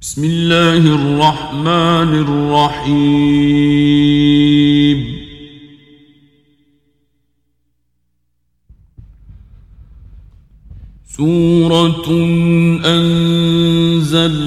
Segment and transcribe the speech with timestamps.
[0.00, 2.12] بسم الله الرحمن
[2.86, 3.38] الرحيم.
[11.16, 12.08] سورة
[12.84, 14.38] أنزلناها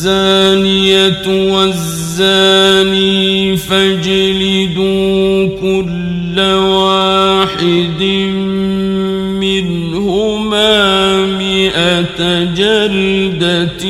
[0.00, 2.96] الزانية والزاني
[3.56, 8.02] فاجلدوا كل واحد
[9.40, 13.84] منهما مئة جلدة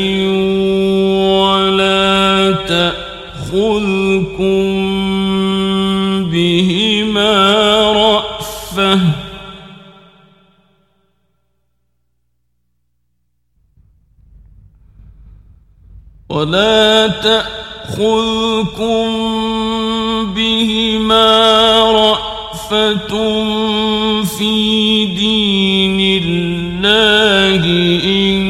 [1.42, 2.54] ولا
[3.52, 4.79] تأخذكم
[16.40, 19.06] ولا تأخذكم
[20.34, 21.28] بهما
[21.92, 23.12] رأفة
[24.24, 27.64] في دين الله
[28.04, 28.40] إن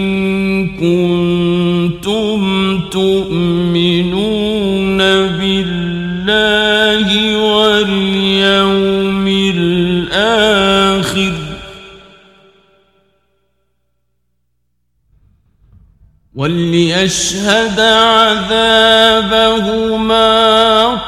[0.79, 2.41] كنتم
[2.91, 3.50] تؤمنون.
[17.01, 18.85] وليشهد عذابهما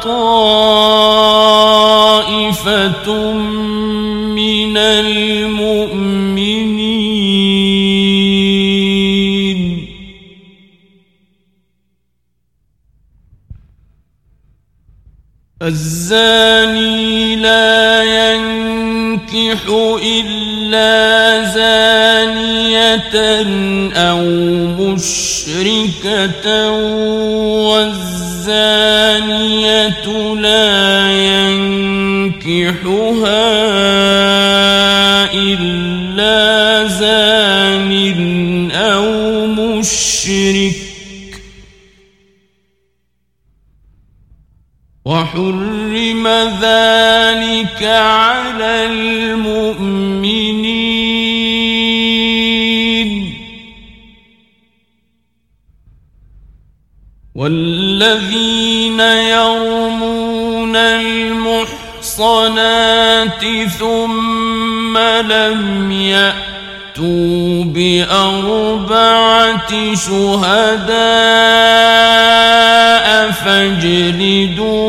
[0.05, 0.53] طائفة
[4.33, 5.83] من المؤمنين.
[15.63, 19.61] الزاني لا ينكح
[20.03, 21.12] إلا
[23.93, 24.21] أو
[24.93, 26.71] مشركة
[27.69, 29.15] والزانية
[30.35, 32.55] لا ينكحها
[35.35, 37.93] إلا زان
[38.71, 40.73] أو مشرك.
[45.05, 46.29] وحرم
[46.63, 49.92] ذلك على المؤمنين.
[57.43, 60.77] والذين يرمون
[62.07, 62.25] المحصنات
[63.79, 69.25] ثم لم يأتوا بأربعة
[69.95, 70.93] شهداء
[73.31, 74.83] فاجلدوهم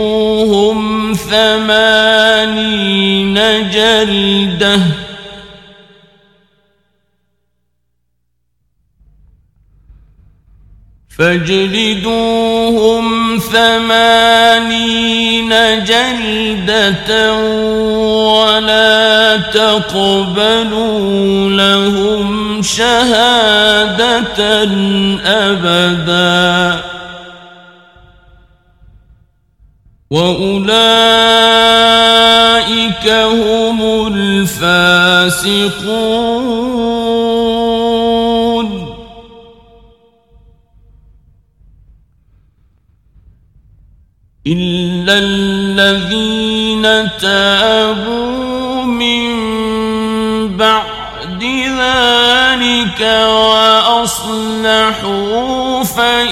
[1.31, 2.53] ثمانين
[3.73, 4.79] جلدة
[11.19, 13.05] فاجلدوهم
[13.39, 15.49] ثمانين
[15.83, 17.33] جلدة
[18.33, 24.63] ولا تقبلوا لهم شهادة
[25.25, 26.93] أبداً.
[30.13, 30.69] وأولئك
[33.09, 33.79] هم
[34.15, 36.62] الفاسقون.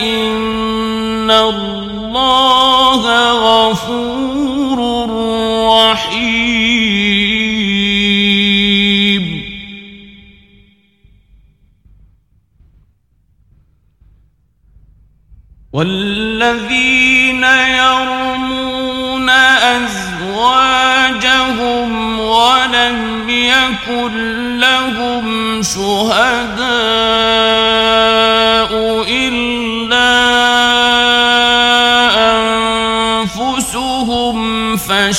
[0.02, 4.80] فإن الله غفور
[5.92, 7.22] رحيم
[15.74, 17.44] والذين
[17.84, 19.30] يرمون
[19.80, 21.10] أزواجهم
[22.20, 27.31] ولم يكن لهم شهداء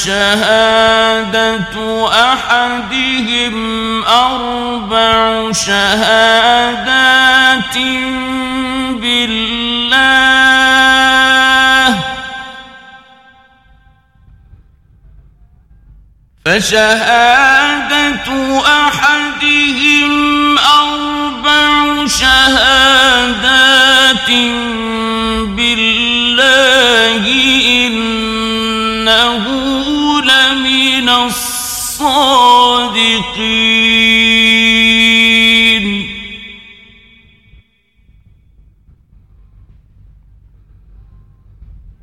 [0.03, 1.75] فشهادة
[2.33, 3.57] أحدهم
[4.05, 6.99] أربع شهادات
[8.99, 10.03] بالله.
[16.45, 18.29] فشهادة
[18.67, 20.13] أحدهم
[20.59, 23.23] أربع شهادات
[24.29, 24.82] بالله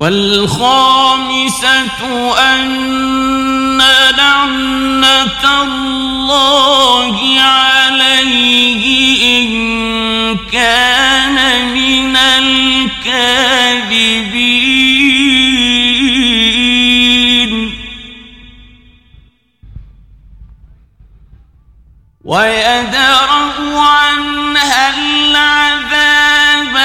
[0.00, 1.88] والخامسة
[2.38, 3.78] أن
[4.18, 8.84] لعنة الله عليه
[9.38, 9.50] إن
[10.52, 11.36] كان
[11.74, 12.70] من الكاذبين.
[22.24, 23.30] ويدرأ
[23.78, 26.76] عنها العذاب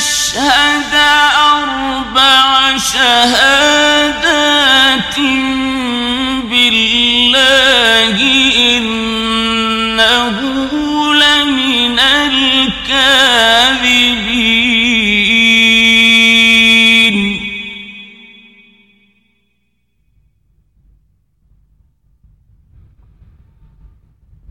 [0.00, 0.94] أن تشهد
[1.52, 4.36] أربع شهادات
[6.50, 8.16] بالله
[8.76, 10.36] إنه
[11.14, 13.89] لمن الكاذبين.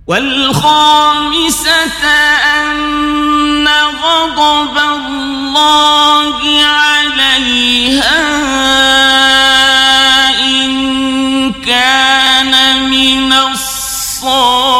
[0.09, 2.05] والخامسة
[2.61, 3.67] أن
[4.01, 8.19] غضب الله عليها
[10.39, 12.53] إن كان
[12.89, 14.79] من الصادقين.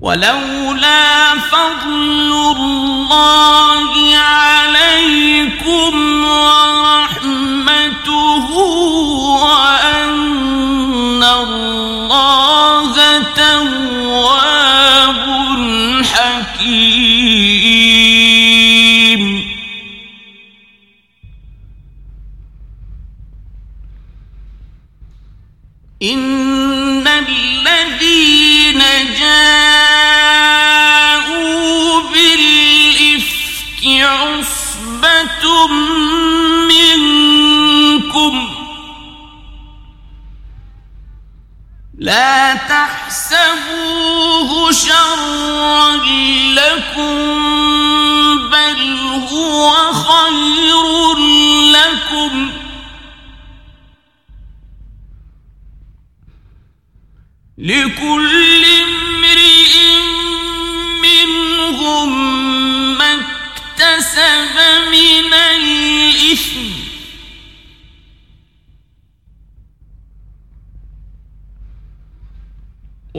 [0.00, 5.25] ولولا فضل الله عليكم
[43.86, 45.96] تحسبوه شرا
[46.54, 47.18] لكم
[48.50, 48.80] بل
[49.32, 51.16] هو خير
[51.72, 52.50] لكم.
[57.58, 58.45] لكل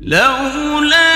[0.01, 1.16] لولا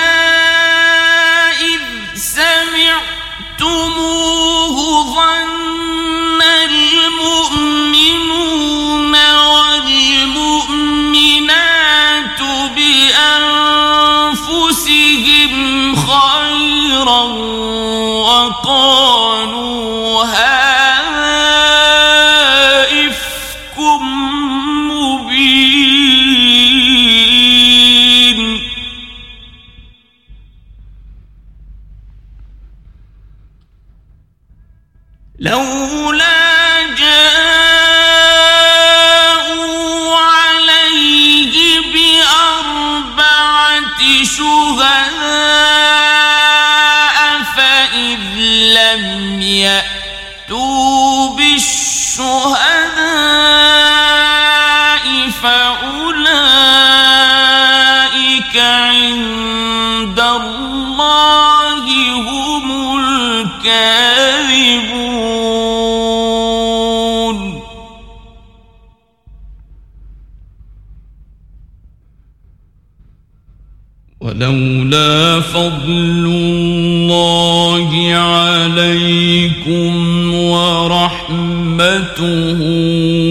[81.81, 82.61] ورحمته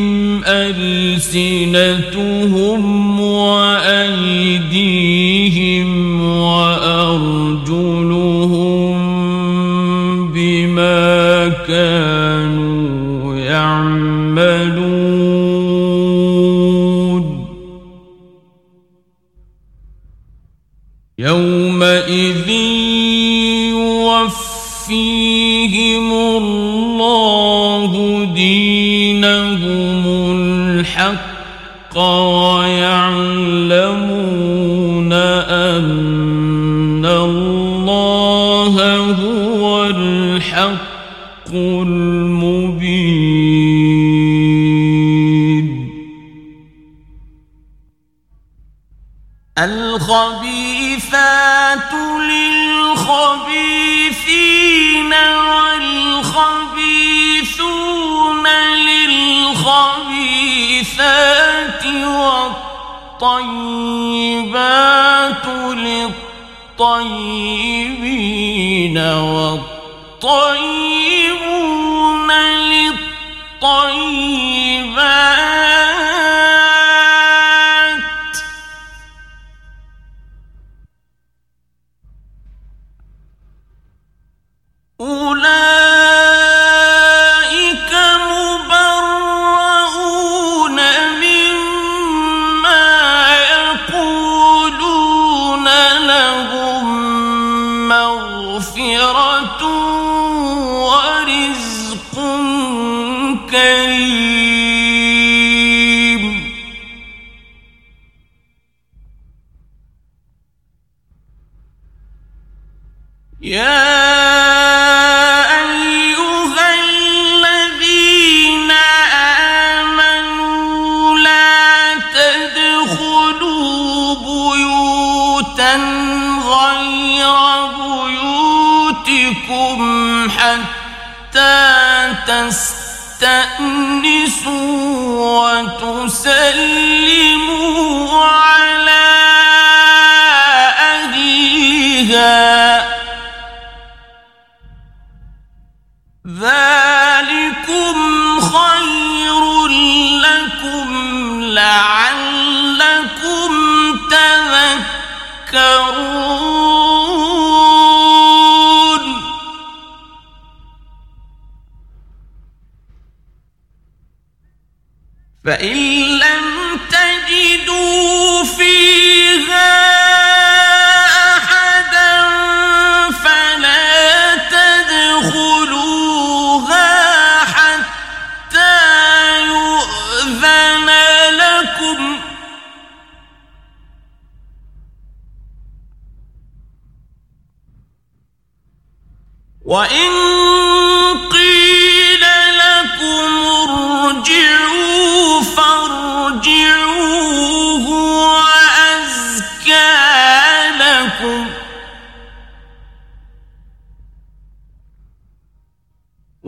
[66.82, 70.88] الطيبين والطيبين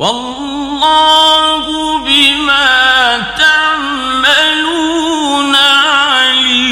[0.01, 1.65] والله
[2.05, 4.75] بما تعملون
[5.55, 6.71] عليم.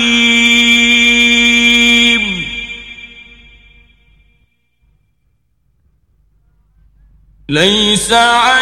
[7.50, 8.59] ليس عليم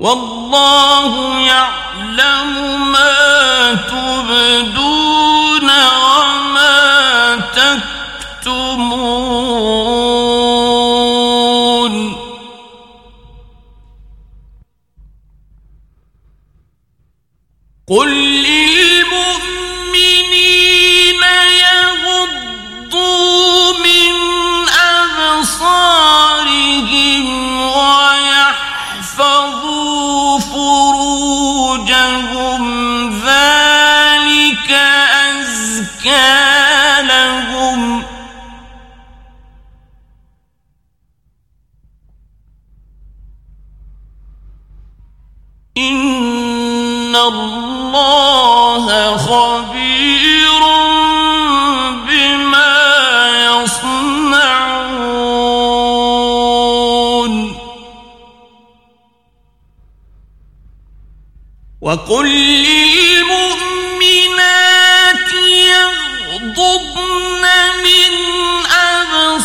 [0.00, 4.79] والله يعلم ما تبدو
[36.00, 37.80] أشكالهم
[45.76, 48.86] إن الله
[49.16, 50.60] خبير
[52.06, 52.76] بما
[53.44, 54.40] يصنعون.
[61.80, 62.79] وقل لي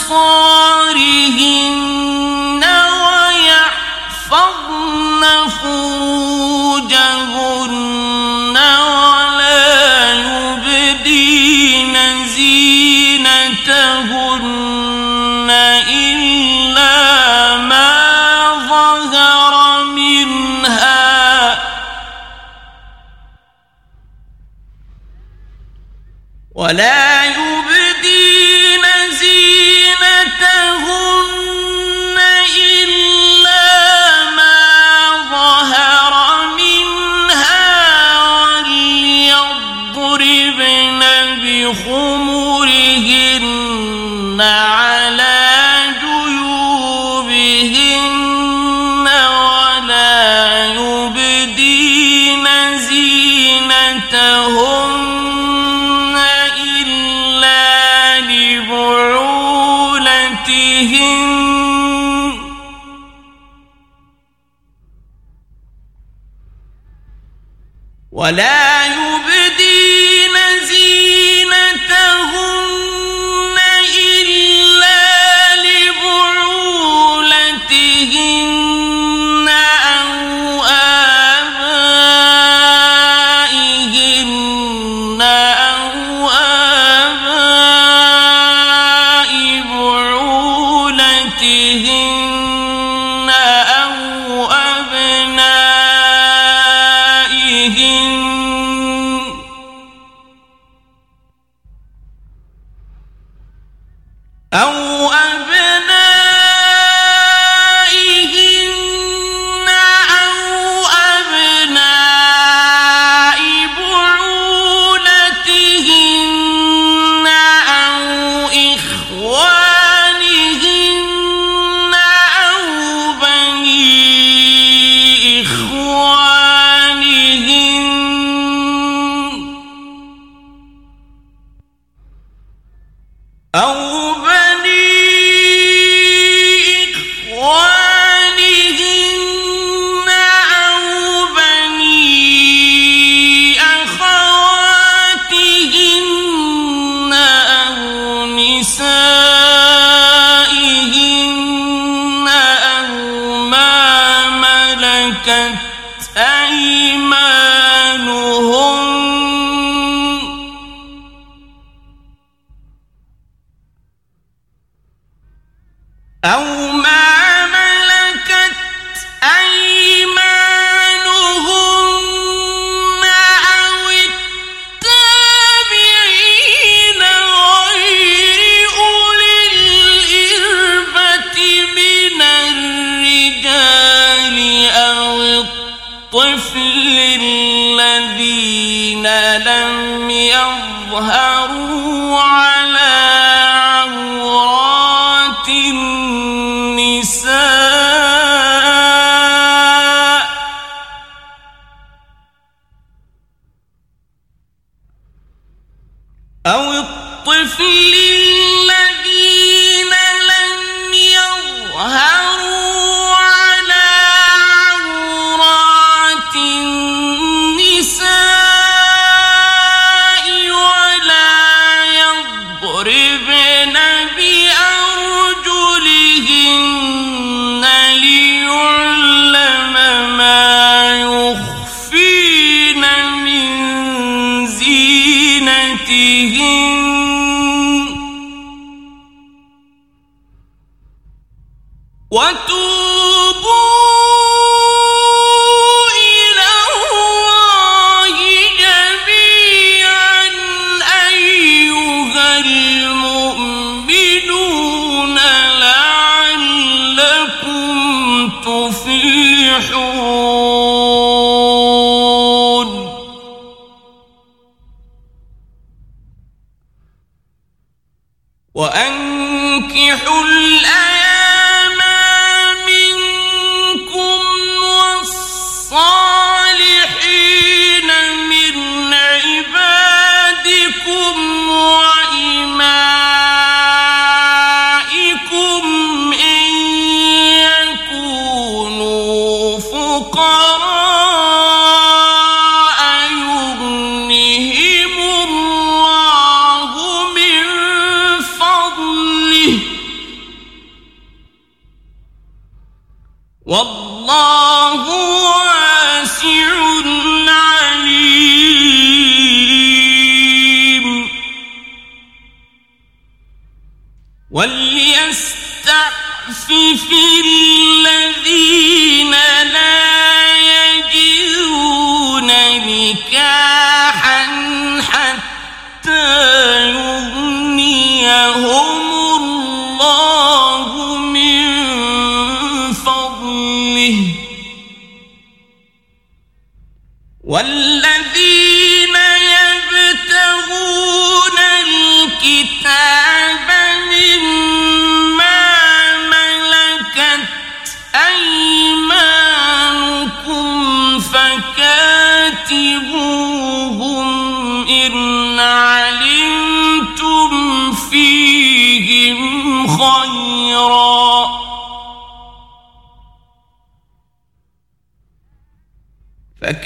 [0.07, 0.44] Oh.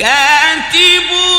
[0.10, 1.38] كاتبون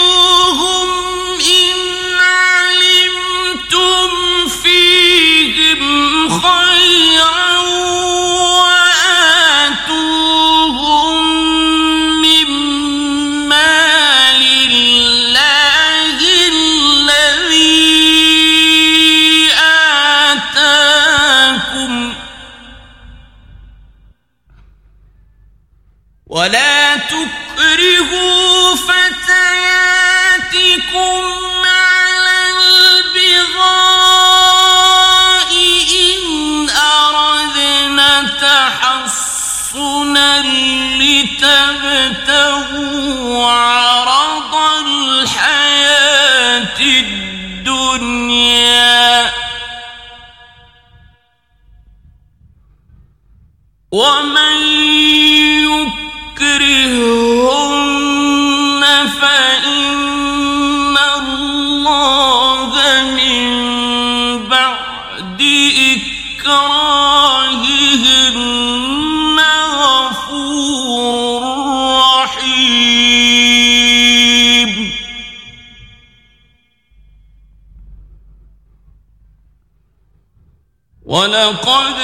[81.31, 81.95] ولقد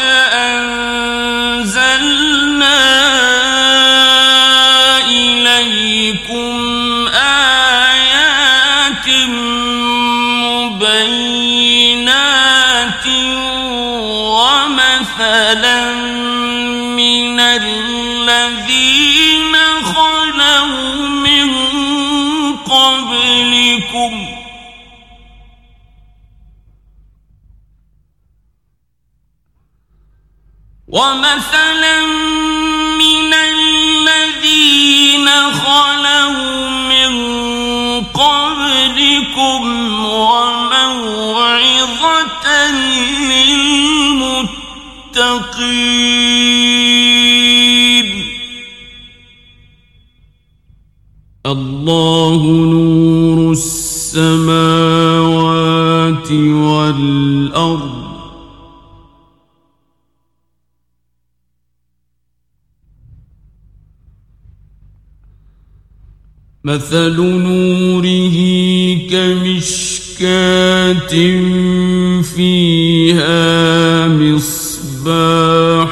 [1.53, 1.97] أنزلنا
[30.97, 31.97] ومثلا
[32.97, 37.13] من الذين خلوا من
[38.05, 39.63] قبلكم
[40.05, 41.17] وموعظة
[43.37, 44.67] للمتقين.
[51.47, 52.41] الله
[52.73, 52.86] نور
[66.67, 68.39] مثل نوره
[69.11, 70.27] كمشكاة
[72.23, 75.91] فيها مصباح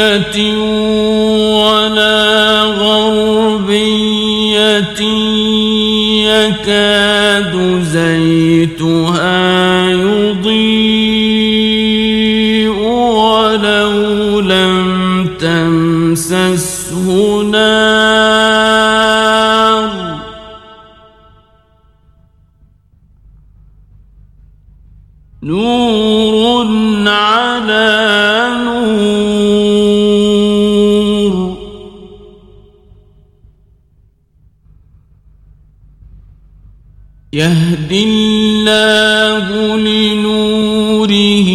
[37.34, 41.48] يهدي الله لنوره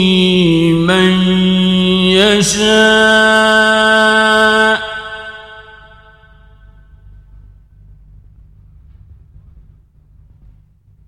[0.90, 1.12] من
[2.20, 3.40] يشاء.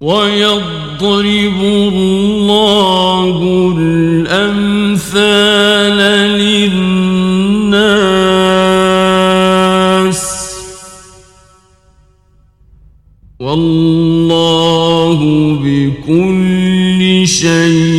[0.01, 3.37] ويضرب الله
[3.77, 5.40] الأمثال
[17.41, 17.90] شيء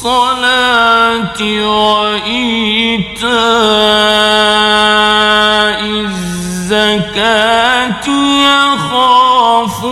[0.00, 2.40] الصلاة وإيتاء
[6.70, 8.06] الزكاة
[8.80, 9.86] يخافون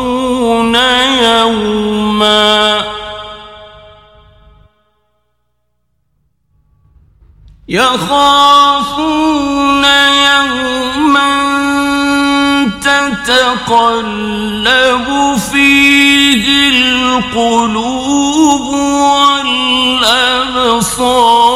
[1.23, 2.85] يوما.
[7.69, 9.05] يخافون
[10.25, 11.29] يوما
[12.81, 14.29] تتقلب
[15.53, 18.29] فيه القلوب
[20.08, 21.47] والأبصار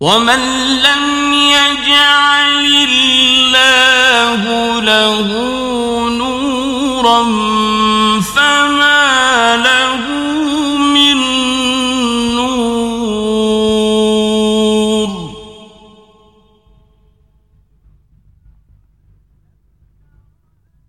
[0.03, 0.43] ومن
[0.83, 4.43] لم يجعل الله
[4.81, 5.29] له
[6.11, 7.23] نورا
[8.21, 10.03] فما له
[10.79, 11.17] من
[12.35, 12.71] نور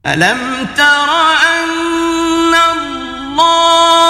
[0.05, 1.09] ألم تر
[1.53, 4.03] أن الله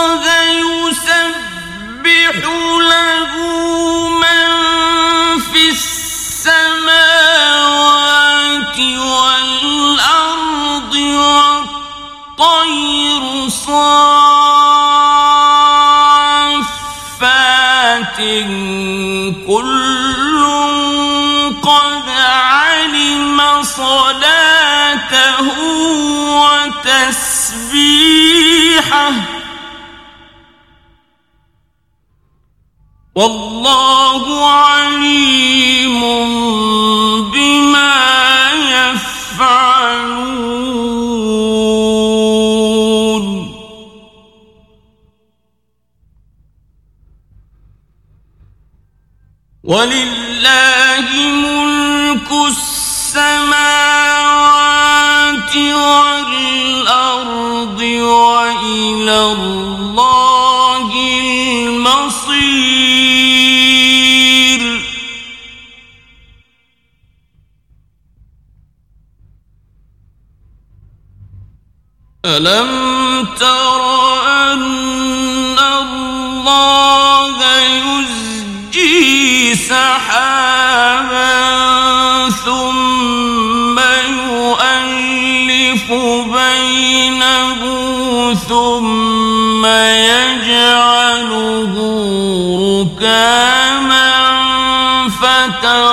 [33.16, 36.01] والله عليم
[37.32, 37.93] بما
[38.74, 39.84] يفعلون.
[49.64, 51.07] ولله
[51.45, 53.45] ملك السماوات
[55.86, 57.11] والأرض
[57.82, 60.33] وإلى الله
[72.26, 73.82] ألم تر
[74.28, 81.34] أن الله يزجي سحابا
[82.30, 83.80] ثم
[84.20, 85.92] يؤلف
[86.34, 87.62] بينه
[88.34, 91.74] ثم يجعله
[92.80, 94.12] ركاما
[95.10, 95.93] فترى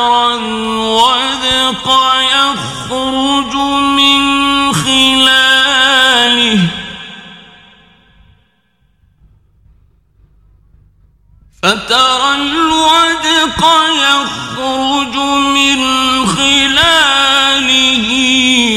[12.80, 13.60] الودق
[13.92, 15.16] يخرج
[15.54, 15.80] من
[16.26, 18.08] خلاله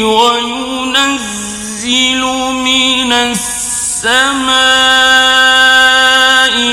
[0.03, 1.61] وينزل
[2.53, 4.53] من السماء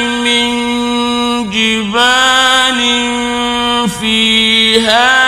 [0.03, 0.51] من
[1.51, 2.81] جبال
[4.01, 5.20] فيها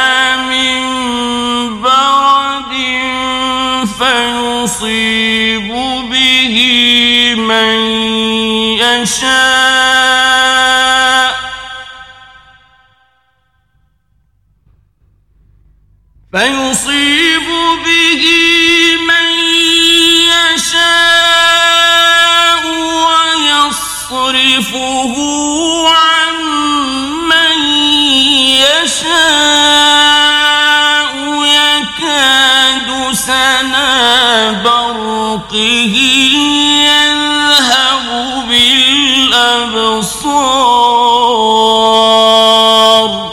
[41.83, 43.33] الأبرار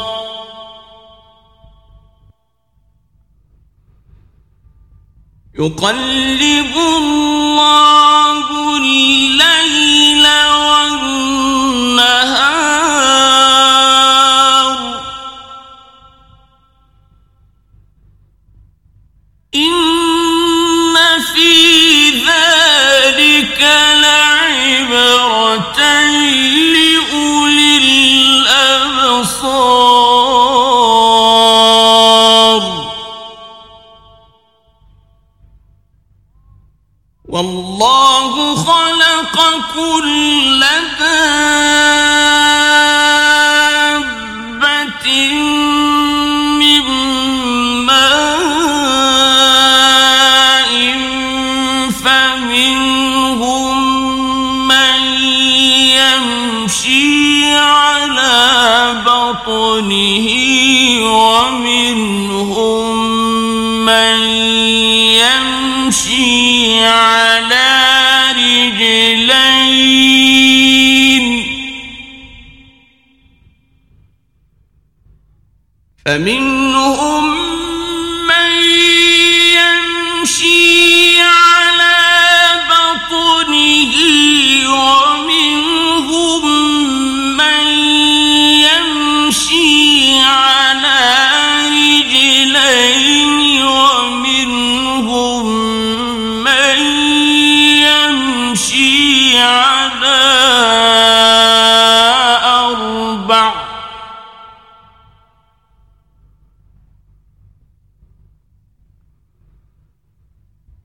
[5.60, 8.48] يقلب الله
[8.78, 9.59] الذي
[39.80, 40.60] وكل
[44.60, 45.08] دابة
[46.60, 48.10] مما
[52.04, 53.78] فمنهم
[54.68, 55.02] من
[55.96, 58.36] يمشي على
[59.06, 60.28] بطنه
[61.12, 62.26] ومنهم
[63.86, 64.20] من
[65.24, 67.19] يمشي على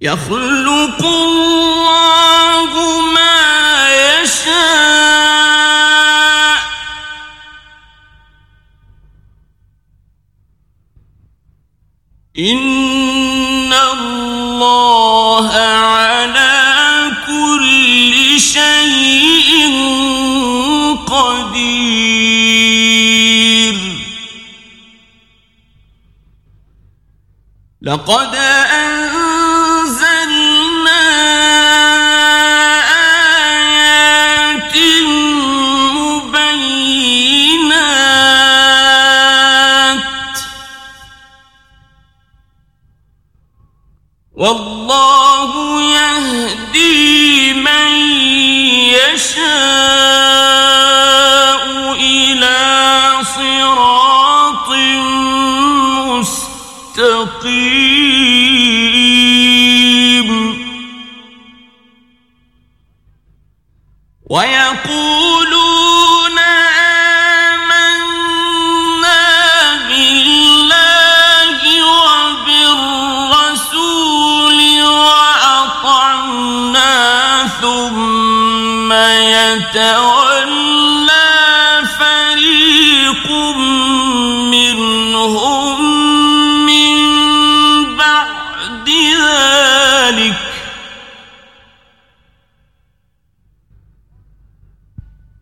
[0.04, 2.72] يخلق الله
[3.14, 3.88] ما
[4.20, 4.64] يشاء.
[12.38, 16.52] إن الله على
[17.26, 19.52] كل شيء
[21.06, 21.94] قدير.
[27.82, 28.43] لقد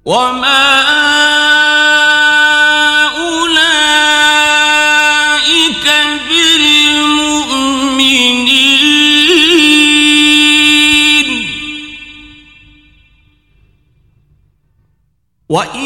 [0.05, 0.83] وما
[3.63, 4.27] أولئك
[6.29, 7.63] بالمؤمنين.
[15.49, 15.82] وإن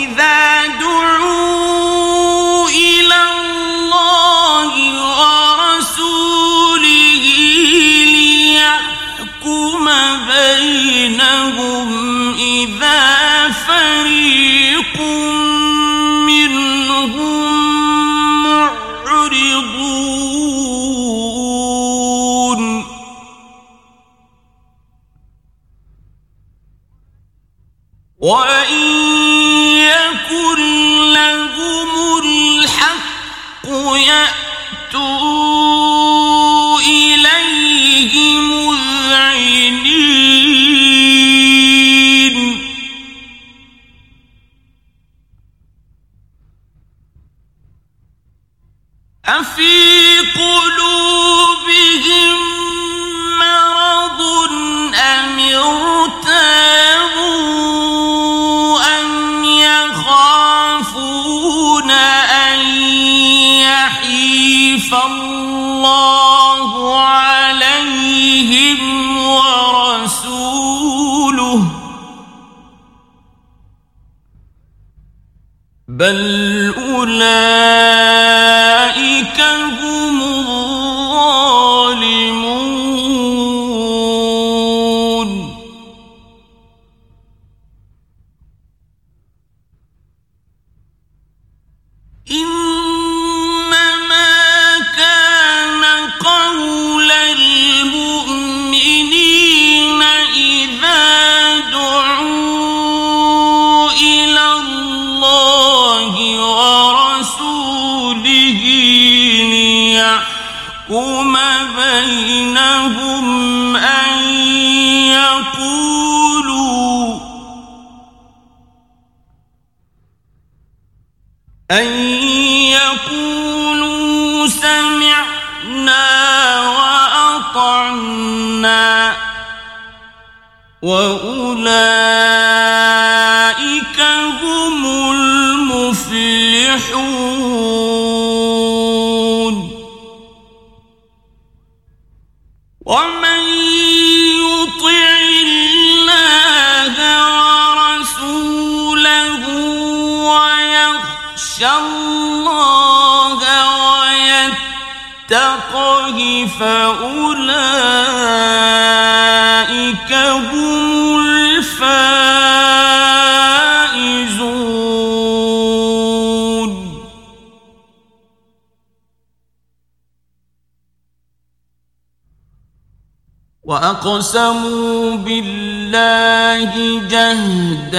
[174.06, 176.70] وأقسموا بالله
[177.10, 177.94] جهد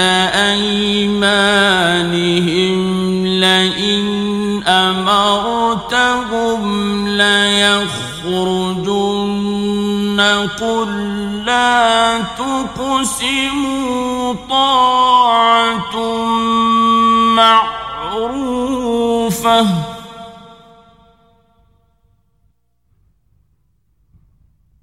[0.52, 1.56] أيمانهم
[3.26, 6.62] لئن أمرتهم
[7.08, 7.98] ليخرجن
[10.60, 10.88] قل
[11.46, 15.96] لا تقسموا طاعة
[18.16, 18.78] معروفة.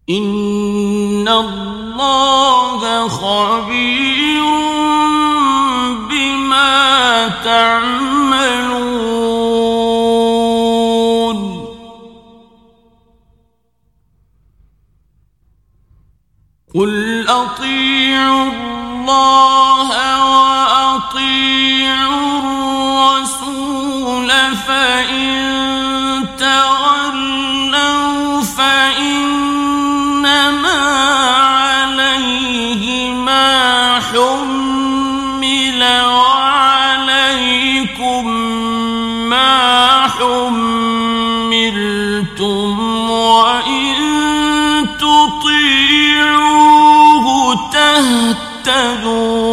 [0.09, 0.94] إن
[1.27, 4.43] الله خبير
[6.09, 8.95] بما تعملون
[16.75, 19.89] قل أطيعوا الله
[20.31, 21.59] وأطيعوا
[23.15, 24.29] الرسول
[24.67, 25.74] فإن
[48.64, 49.43] تهتدوا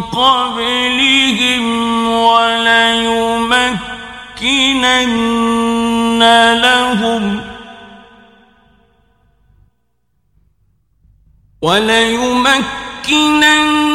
[0.00, 1.64] قبلهم
[2.08, 3.82] وليمكنن
[6.62, 7.40] لهم
[11.62, 13.91] وليمكنن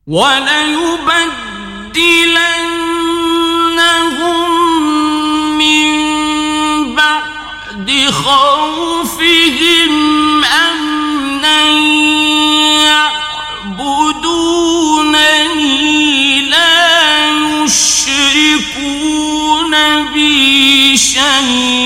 [0.07, 1.55] وليبدلنهم
[8.25, 9.93] خوفهم
[10.43, 11.65] أمنا
[13.77, 14.45] يعبدونني
[16.41, 17.29] لا
[17.63, 18.93] يشركون
[20.13, 21.84] بي شيئا.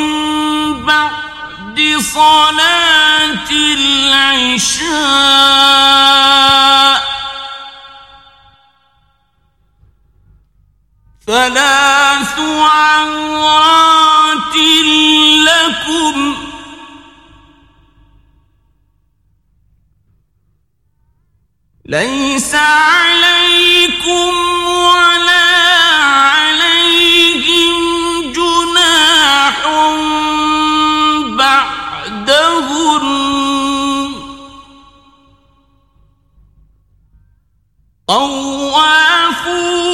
[0.86, 1.78] بعد
[2.14, 4.96] صلاة العشاء
[11.28, 13.46] ثلاث عورات
[15.46, 15.85] لكم
[21.88, 24.34] ليس عليكم
[24.68, 25.46] ولا
[26.26, 27.76] عليهم
[28.32, 29.58] جناح
[31.38, 33.06] بعدهن.
[38.08, 39.85] طوافون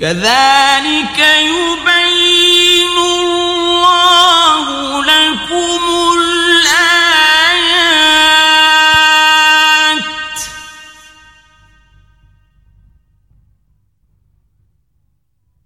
[0.00, 4.66] كذلك يبين الله
[5.04, 5.82] لكم
[6.16, 6.80] الآيات.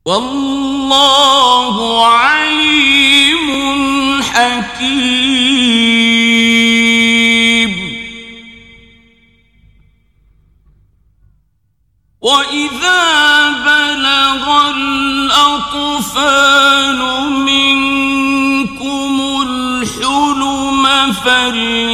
[0.05, 1.77] والله
[2.07, 3.49] عليم
[4.23, 5.84] حكيم.
[12.25, 16.21] وإذا بلغ الأطفال
[17.33, 19.15] منكم
[19.49, 21.91] الحلم فليستأذنوا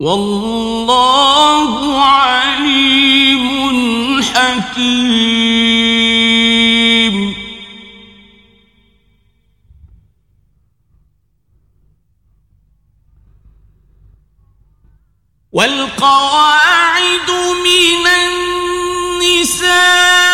[0.00, 1.72] والله
[2.04, 3.46] عليم
[4.22, 5.60] حكيم.
[15.52, 17.30] والقواعد
[17.64, 18.06] من
[19.26, 20.29] النساء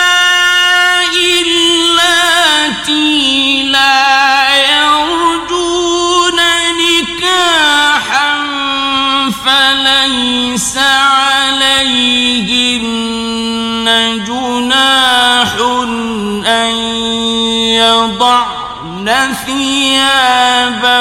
[19.07, 20.97] يضربن ثيابهن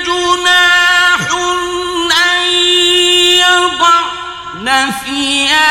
[0.07, 1.31] جناح
[2.33, 2.43] أن
[3.39, 4.67] يضعن
[5.07, 5.71] ثيابهن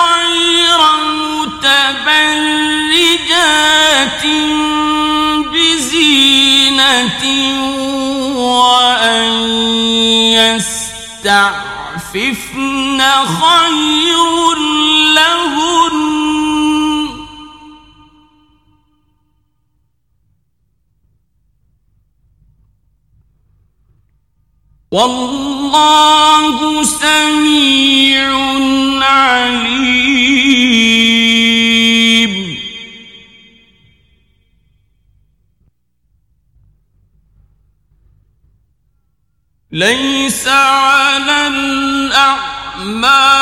[0.00, 0.80] غير
[1.36, 2.24] متبرجات
[5.52, 7.22] بزينة
[8.60, 9.24] وأن
[11.24, 11.80] يستعففن
[13.40, 14.54] خير
[15.14, 15.96] لهن.
[24.92, 28.28] والله سميع
[29.04, 29.89] عليم.
[40.50, 43.39] على الأعمى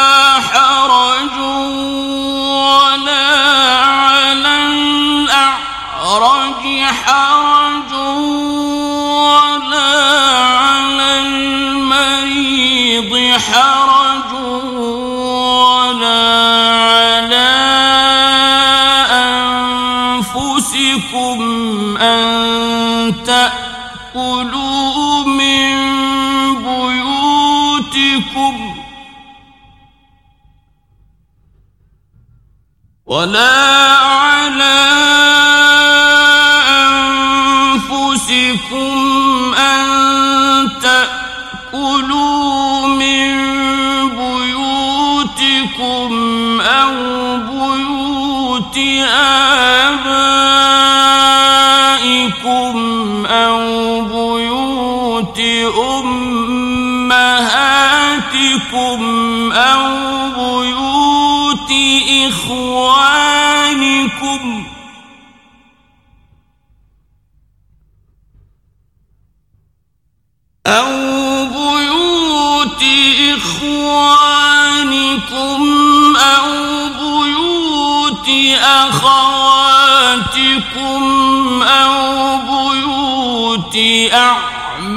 [33.18, 33.97] ولا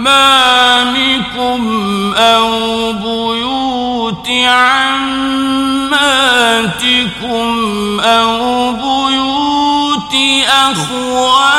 [0.07, 1.63] أعمامكم
[2.17, 5.19] أو بيوت عماتكم
[7.99, 10.15] أو بيوت
[10.47, 11.51] أخوالكم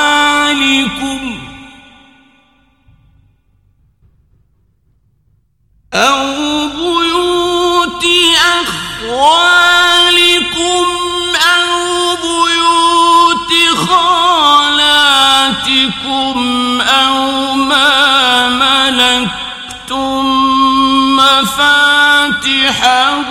[5.95, 8.05] أو بيوت
[8.61, 9.82] أخوالكم
[21.63, 23.29] مفاتحه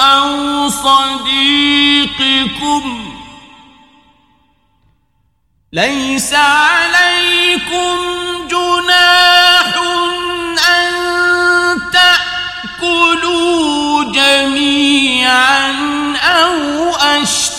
[0.00, 2.04] أو صديقكم.
[5.72, 7.96] ليس عليكم
[8.50, 9.74] جناح
[10.68, 10.92] أن
[12.80, 15.72] تأكلوا جميعا
[16.16, 17.58] أو أشتاتا.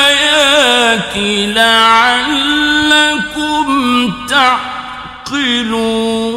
[1.55, 3.67] لعلكم
[4.29, 6.30] تعقلون.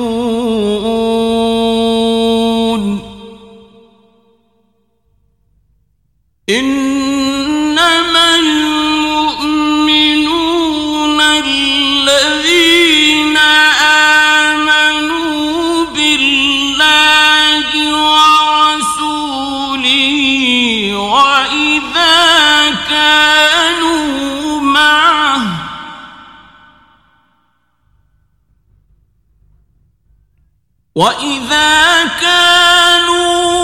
[30.94, 33.63] وإذا كانوا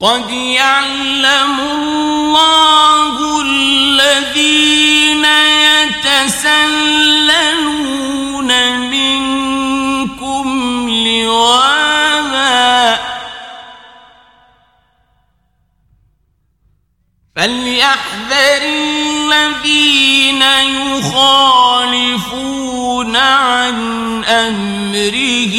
[0.00, 5.24] قد يعلم الله الذين
[5.84, 6.90] يتسللون
[8.90, 10.46] منكم
[10.88, 12.46] لواذا
[17.36, 20.42] فليحذر الذين
[20.92, 21.96] يخالفون
[23.16, 25.56] عن أمره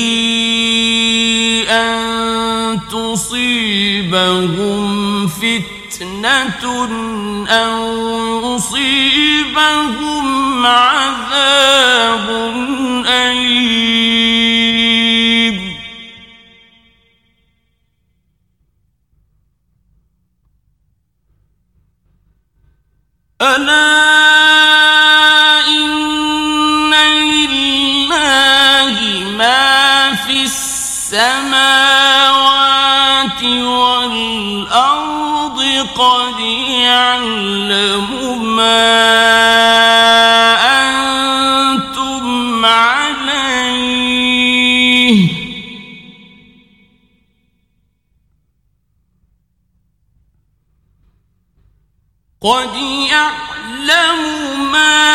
[4.18, 6.64] تصيبهم فتنة
[7.50, 10.26] أو يصيبهم
[10.66, 12.28] عذاب
[13.06, 14.18] أليم.
[23.42, 24.08] ألا
[25.68, 26.94] إن
[27.34, 28.98] لله
[29.38, 31.97] ما في السماوات
[35.98, 36.40] قد
[36.70, 38.10] يعلم
[38.56, 38.88] ما
[40.90, 43.88] أنتم عليه
[52.42, 52.76] قد
[53.10, 54.22] يعلم
[54.72, 55.08] ما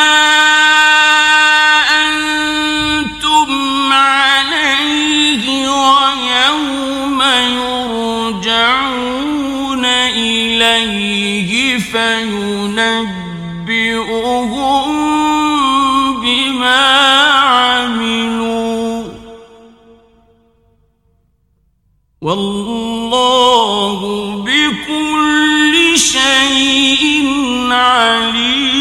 [2.05, 7.82] أنتم عليه ويوم يرجعون
[11.93, 12.97] فينبئهم
[16.23, 16.87] بما
[17.31, 19.05] عملوا.
[22.23, 24.01] والله
[24.47, 27.27] بكل شيء
[27.73, 28.72] عليم.